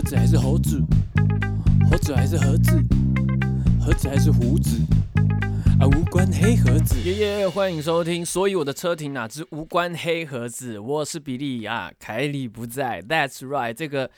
[0.00, 0.80] 盒子还是猴子？
[1.90, 2.72] 猴子还是盒子？
[3.78, 4.80] 盒子还是胡子？
[5.78, 6.98] 啊，无关黑盒子。
[7.02, 8.24] 耶耶，欢迎收听。
[8.24, 10.78] 所以我的车停哪只无关黑盒子？
[10.78, 13.02] 我是比利啊，凯里不在。
[13.02, 13.74] That's right。
[13.74, 14.10] 这个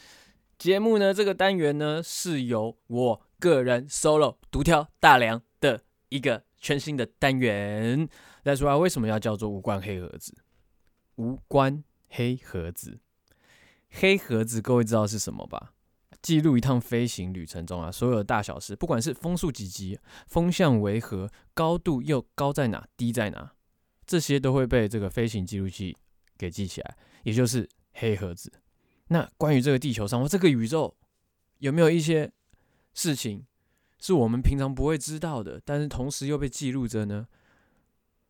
[0.56, 5.80] 节目呢，这个单元呢，是由我个人 solo 独挑大梁的
[6.10, 8.08] 一个全新的单元。
[8.44, 8.78] That's right。
[8.78, 10.32] 为什么要叫做无关黑盒子？
[11.16, 13.00] 无关黑盒子。
[13.92, 15.74] 黑盒子，各位知道是什么吧？
[16.20, 23.52] 记录一趟飞行旅程中啊，所有的大小事，不管是风速几级、风向为何、高度又高在哪、低在哪，
[24.06, 25.96] 这些都会被这个飞行记录器
[26.38, 28.52] 给记起来，也就是黑盒子。
[29.08, 30.96] 那关于这个地球上或这个宇宙，
[31.58, 32.32] 有没有一些
[32.94, 33.44] 事情
[33.98, 37.26] 是我们平常不会知道的，但是同时又被记录着呢？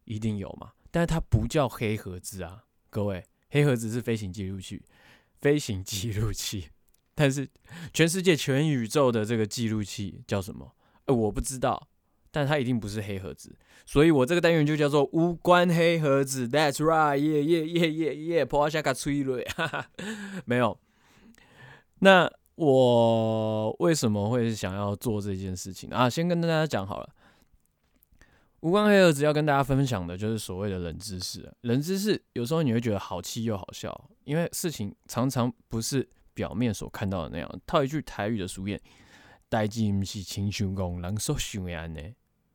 [0.04, 0.72] 一定有嘛？
[0.90, 4.82] 但是它不叫黑盒子啊，各位，黑盒子是飞行记录器。
[5.42, 6.68] 飞行记录器，
[7.16, 7.46] 但是
[7.92, 10.72] 全世界全宇宙的这个记录器叫什么？
[11.06, 11.88] 呃，我不知道，
[12.30, 13.54] 但它一定不是黑盒子，
[13.84, 16.46] 所以我这个单元就叫做无关黑盒子。
[16.46, 19.86] That's right，耶耶耶耶耶，破下卡吹瑞，哈哈，
[20.44, 20.78] 没有。
[21.98, 26.08] 那我为什么会想要做这件事情啊？
[26.08, 27.14] 先跟大家讲好了。
[28.62, 31.52] 无关黑盒子要跟大家分享的就是所谓的冷知识。
[31.62, 37.60] 冷知识有时候你会觉得好气又好笑，因为事情常常不是表面所看到的那样。
[37.66, 38.78] 套一句台语的俗谚
[39.50, 42.00] ：“代志不是亲像讲，人说想安呢。”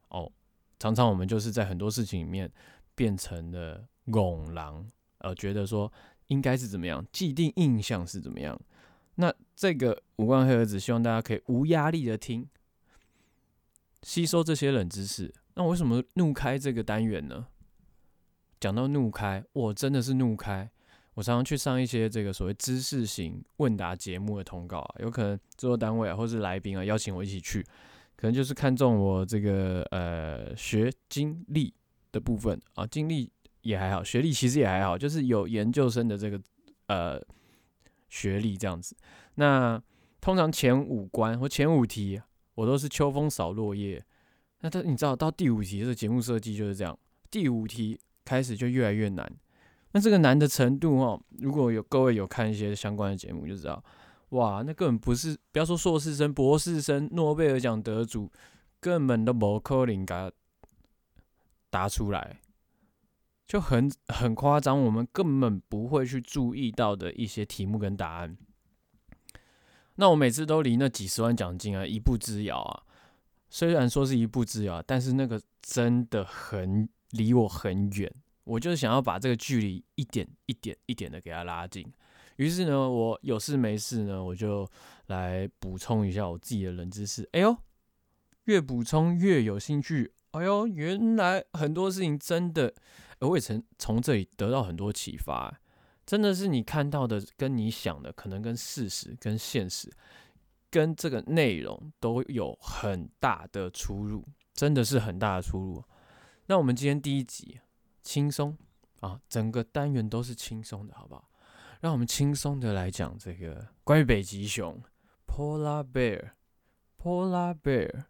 [0.08, 0.32] 哦，
[0.80, 2.50] 常常我们就是在很多事情里面
[2.96, 5.92] 变成了拱狼，呃，觉得说
[6.28, 8.58] 应该是怎么样，既定印象是怎么样。
[9.16, 12.48] 那这个无关黑盒子，希望大家可以无压力的听，
[14.04, 15.34] 吸收这些冷知识。
[15.58, 17.48] 那为什么怒开这个单元呢？
[18.60, 20.70] 讲到怒开，我真的是怒开。
[21.16, 27.64] 我常常去上一些这个所谓知识型问答节目的通告，有可能制作单位啊，或是来宾啊邀请我一起去，
[28.16, 31.74] 可能就是看中我这个呃学经历
[32.12, 33.32] 的部分啊，经历
[33.62, 36.40] 也还好，学历其实也还好，就是有研究生的这个
[36.86, 37.20] 呃
[38.10, 38.96] 学历这样子。
[39.34, 39.82] 那
[40.22, 42.22] 通常前五关或前五题，
[42.54, 44.06] 我都是秋风扫落叶。
[44.62, 46.98] 那他你知道到第五题这个节目设计就是这样，
[47.30, 49.32] 第五题开始就越来越难。
[49.92, 53.84] 那这个难的程度哦，如果有各位有看一些相关的节目就知道，
[54.30, 58.32] 哇，那根本不是不要说硕士生、博士生、诺贝尔奖得主，
[58.80, 60.32] 根本都没可能给
[61.70, 62.42] 答出来，
[63.48, 64.80] 就很很夸张。
[64.82, 68.38] 我们根本不会去注意到的一些题目跟答案。
[69.96, 72.84] 那我每次都离那几十万奖金啊一步之遥啊。
[73.50, 78.12] 虽然说是一步之遥，但是那个真的很离我很远。
[78.44, 81.86] 我就是想要把这个距离一点一点一点的给它拉近。
[82.38, 84.70] 于是呢，我有事没事呢，我就
[85.08, 87.28] 来补充一下我自己的冷知识。
[87.32, 87.58] 哎呦，
[88.46, 90.14] 越补充越有兴趣。
[90.32, 92.74] 哎呦，原来很多事情真的，
[93.20, 95.60] 我也曾从这里得到很多启发。
[96.06, 99.92] 真的是你看到的跟你想的，可能跟事实跟现实。
[100.70, 105.84] 跟这个内容都有很大的出入，真的是很大的出入。
[106.48, 107.60] 那我们今天第一集
[108.02, 108.58] 轻松
[109.00, 111.30] 啊，整个单元都是轻松的，好不好？
[111.82, 114.82] 让我们轻松的来讲这个关于北极熊
[115.28, 118.06] （polar bear），polar bear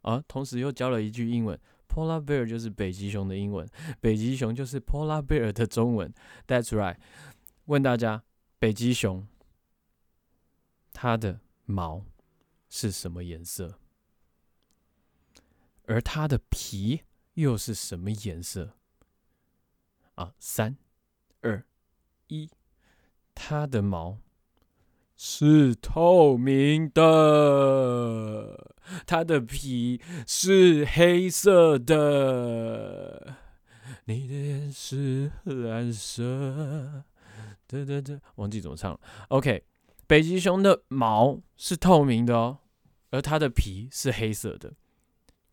[0.00, 1.58] 啊，同时又教了一句英文
[1.88, 3.68] ，polar bear 就是北极熊的英文，
[4.00, 6.12] 北极熊就是 polar bear 的中文。
[6.46, 6.96] That's right。
[7.66, 8.22] 问大家，
[8.58, 9.28] 北极熊
[10.92, 12.04] 它的毛
[12.68, 13.78] 是什么颜色？
[15.86, 17.02] 而它的皮
[17.34, 18.76] 又是什么颜色？
[20.14, 20.76] 啊，三、
[21.40, 21.64] 二、
[22.28, 22.50] 一，
[23.34, 24.18] 它的毛
[25.16, 28.74] 是透明的，
[29.06, 33.36] 它的皮是黑色的。
[34.04, 37.04] 你的眼是蓝色。
[37.66, 39.00] 对对对，忘记怎么唱了。
[39.28, 39.64] OK。
[40.12, 42.58] 北极熊的毛是透明的哦，
[43.12, 44.74] 而它的皮是黑色的。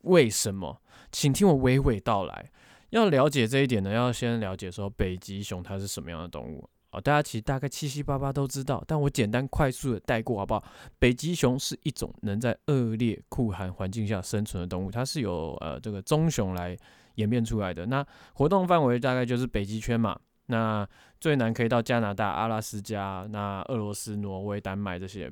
[0.01, 0.81] 为什么？
[1.13, 2.51] 请听我娓娓道来。
[2.89, 6.99] 要了解这一点呢，要先了解说北极熊它是什么样的动物啊？
[6.99, 10.61] 大家其实大概七七八八都知道，但我简单快速的带过好不好？
[10.99, 16.77] 北极熊是一种能在恶劣酷寒环境下生存的动物，它是由呃这个棕熊来
[17.15, 17.85] 演变出来的。
[17.85, 20.19] 那活动范围大概就是北极圈嘛。
[20.49, 20.87] 那
[21.19, 25.31] 最难可以到加拿大、阿拉斯加、那俄罗斯、挪威、丹麦这些。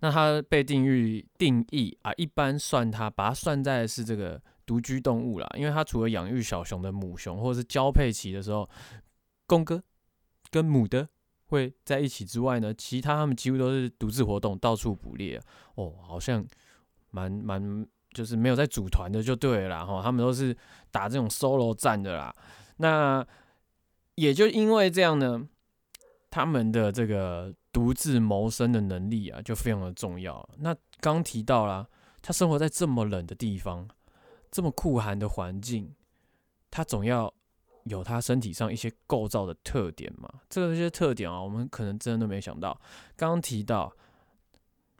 [0.00, 8.68] 那它被定义定义啊，一般算它，把它算在是这个独居动物啦，因为它除了养育小熊的母熊，或者是交配期的时候，
[9.48, 9.82] 公哥
[10.50, 11.08] 跟母的
[11.46, 15.40] 会在一起之外呢，其他它们几乎都是独自活动，到处捕猎。
[15.74, 16.46] 哦，好像
[17.10, 20.56] 蛮蛮就是没有在组团的就对了哈，他们都是
[20.92, 22.32] 打这种 solo 战的啦。
[22.76, 23.26] 那
[24.18, 25.48] 也就因为这样呢，
[26.28, 30.48] 他们的这个独自谋生的能力啊，就非常的重要。
[30.58, 31.88] 那刚提到了，
[32.20, 33.88] 他生活在这么冷的地方，
[34.50, 35.94] 这么酷寒的环境，
[36.70, 37.32] 他总要。
[37.84, 40.28] 有它身体上一些构造的特点嘛？
[40.50, 42.78] 这些特点啊，我们可能真的都没想到。
[43.16, 43.90] 刚刚提到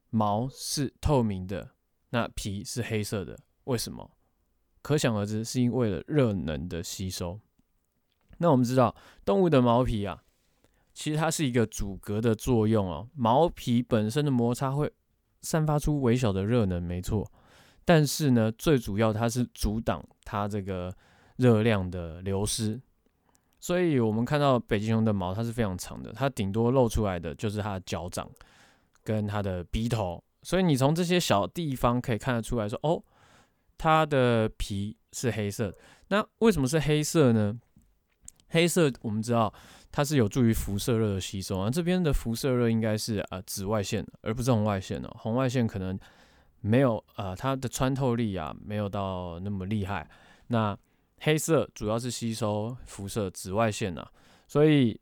[0.08, 1.72] 毛是透明的，
[2.08, 4.10] 那皮是黑色的，为什么？
[4.80, 7.38] 可想而知，是因为了热能的吸收。
[8.38, 8.94] 那我们知道，
[9.24, 10.22] 动物的毛皮啊，
[10.92, 13.08] 其实它是一个阻隔的作用哦。
[13.14, 14.90] 毛皮本身的摩擦会
[15.42, 17.30] 散发出微小的热能，没错。
[17.84, 20.92] 但是呢，最主要它是阻挡它这个。
[21.38, 22.80] 热量的流失，
[23.60, 28.28] 所以我们看到北极熊的毛它是非常长的，它顶多露出来的就是它的脚掌
[29.04, 33.00] 跟它的鼻头，所以你从这些小地方可以看得出来说，哦，
[33.76, 35.72] 它的皮是黑色。
[36.08, 37.56] 那为什么是黑色呢？
[38.50, 39.52] 黑色我们知道
[39.90, 45.08] 它是有助于辐射热的吸收啊，这边的辐射热应该是啊紫外线，而不是红外线哦。
[45.18, 45.98] 红外线可能
[46.60, 50.08] 没有啊，它的穿透力啊没有到那么厉害。
[50.48, 50.76] 那
[51.20, 54.06] 黑色主要是吸收辐射紫外线呐，
[54.46, 54.98] 所以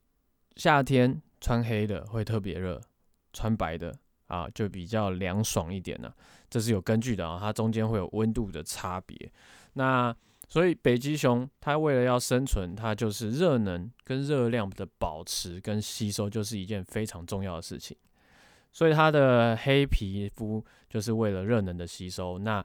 [0.57, 2.81] 夏天穿黑的会特别热，
[3.33, 3.95] 穿白的
[4.27, 6.13] 啊就比较凉爽一点呢，
[6.49, 9.31] 这是有根据的啊，它中间会有温度的差别。
[9.75, 10.15] 那
[10.49, 17.97] 所以北极熊它为了要生存，它就是热能跟热量的保持跟吸收就是一件非常重要的事情，
[18.73, 22.39] 所以它的黑皮肤就是为了热能的吸收。
[22.39, 22.65] 那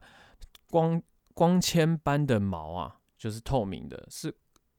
[0.70, 1.02] 光
[1.34, 2.98] 光纤般的毛啊。
[3.22, 4.36] 就是透明的，是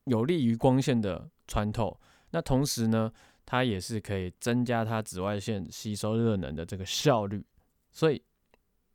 [0.06, 1.96] 有利于光线的穿透。
[2.30, 3.12] 那同时呢，
[3.46, 7.46] 它也是可以增加它紫外线吸收热能的这个效率。
[7.92, 8.20] 所以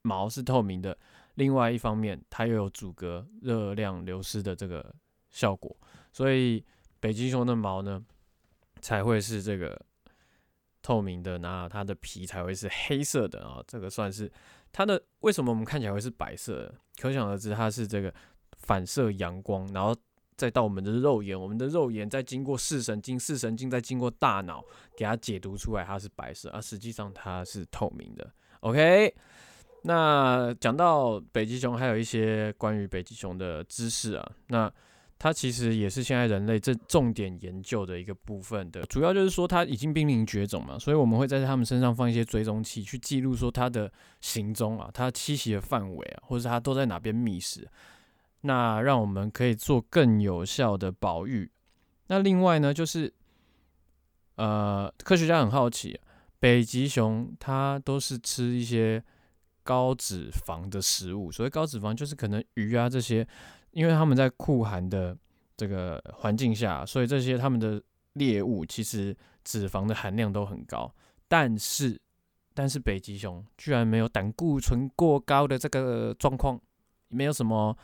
[0.01, 0.97] 毛是透明的，
[1.37, 4.93] 另外一方面它又有阻隔热量流失的这个
[5.31, 5.75] 效果。
[6.11, 6.63] 所以
[6.99, 8.05] 北极熊的毛呢，
[8.81, 9.81] 才会是这个
[10.83, 13.63] 透明的，那它的皮才会是黑色的啊。
[13.65, 14.31] 这个算是
[14.71, 16.71] 它的为什么我们看起来会是白色？
[16.99, 18.13] 可想而知，它是这个。
[18.59, 19.95] 反射阳光，然后
[20.35, 24.65] 再到我们的肉眼，我们的肉眼再经过视神经，视神经再经过大脑，
[24.97, 28.29] 给它解读出来，它是白色，而实际上它是透明的。
[28.61, 29.13] OK，
[29.87, 34.69] 那讲到北极熊，还有一些关于北极熊的知识啊，那
[35.17, 43.89] 它其实也是现在人类这重点研究的一个部分的，主要就是说它已经濒临绝种嘛，所以我们会在它们身上放一些追踪器，去记录说它的
[44.19, 47.65] 行踪啊，它栖息的范围啊，或者它都在哪边觅食。
[48.41, 51.49] 那让我们可以做更有效的保育。
[52.07, 53.13] 那另外呢，就是
[54.35, 55.97] 呃，科学家很好奇，
[56.39, 59.01] 北极熊它都是吃一些
[59.67, 61.29] 高脂肪的食物。
[61.29, 63.27] 所谓高脂肪，就是可能鱼啊这些，
[63.71, 65.17] 因为他们在酷寒的
[65.57, 67.83] 这个环境下，所以这些他们的
[68.13, 70.89] 猎物其实脂肪的含量都很高。
[71.27, 71.99] 但是，
[72.53, 76.57] 但是北极熊居然没有胆固醇过高的这个状况，
[77.09, 77.77] 没有什么。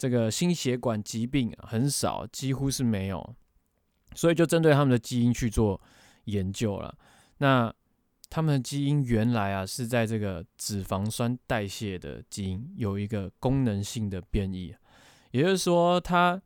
[0.00, 3.34] 这个心血管疾病很少，几乎是没有，
[4.14, 5.78] 所以就针对他们的基因去做
[6.24, 6.96] 研究了。
[7.36, 7.70] 那
[8.30, 14.74] 他们的基因原来啊是在这个脂肪酸代谢的基因有一个功能性的变异，
[15.32, 16.40] 也就是说，它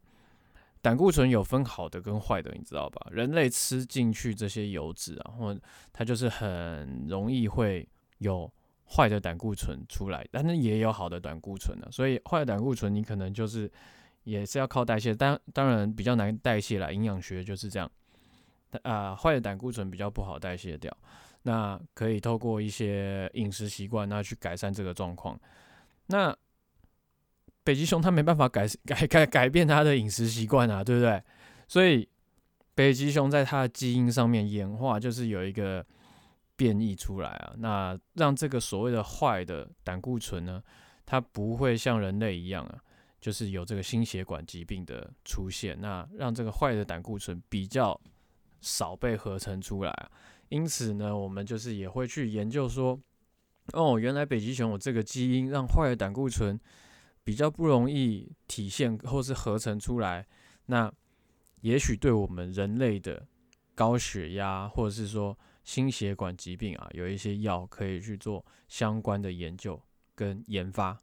[0.83, 3.07] 胆固醇有分好的跟坏的，你知道吧？
[3.13, 5.57] 人类吃进去这些油脂啊，或
[5.93, 7.89] 它就是很容易会
[8.19, 8.53] 有。
[8.87, 13.69] 坏的胆固醇出来，但是也有好的胆固醇的，所以坏的胆固醇你可能就是
[14.25, 16.93] 也是要靠代谢，当当然比较难代谢了。
[16.93, 17.91] 营养学就是这样，
[18.83, 20.95] 啊，坏的胆固醇比较不好代谢掉，
[21.45, 25.41] 那可以透过一些饮食习惯那去改善这个状况。
[26.09, 26.37] 那
[27.63, 31.23] 北极熊它没办法改改改改变它的饮食习惯啊，对不对？
[31.67, 32.07] 所以
[32.75, 35.87] 北极熊在它的基因上面演化就是有一个。
[36.57, 40.63] 变异出来啊，那让这个所谓的坏的胆固醇呢，
[41.05, 42.79] 它不会像人类一样啊，
[43.21, 45.77] 就是有这个心血管疾病的出现。
[45.81, 48.01] 那让这个坏的胆固醇比较
[48.61, 49.93] 少被合成出来，
[50.55, 52.97] 因此呢，我们就是也会去研究说，
[53.73, 56.57] 哦，原来北极熊有这个基因，让坏的胆固醇
[57.25, 60.25] 比较不容易体现或是合成出来。
[60.67, 60.93] 那
[61.63, 63.27] 也许对我们人类的
[63.75, 69.83] 高血压，或者是说心血管疾病啊，有一些药可以去做相关的研究
[70.15, 70.97] 跟研发，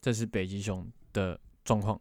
[0.00, 2.00] 这是北极熊的状况。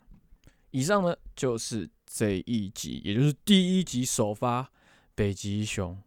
[0.72, 4.72] 以上呢就是这一集，也就是第一集首发
[5.14, 6.02] 北极熊，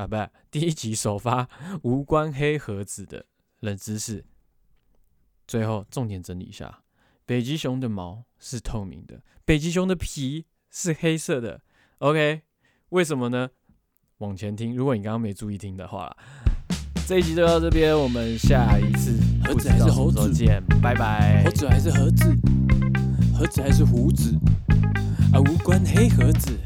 [0.00, 0.16] 啊，不，
[0.50, 1.46] 第一集首发
[1.82, 3.26] 无关黑盒子的
[3.60, 4.24] 冷知识。
[5.46, 6.84] 最后重点整理一下：
[7.26, 11.60] 北极熊的毛是透明的，北极熊的皮是黑色的。
[11.98, 12.40] OK，
[12.88, 13.50] 为什么呢？
[14.18, 16.16] 往前听，如果你刚刚没注意听的话，
[17.06, 21.44] 这一集就到这边，我们下一次盒子还是猴子见，拜拜。
[21.44, 22.24] 猴子还是盒子，
[23.36, 24.34] 盒子还是胡子
[25.34, 26.58] 啊，无关黑盒子。